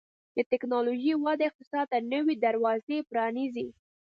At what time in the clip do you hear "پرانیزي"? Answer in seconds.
3.09-3.67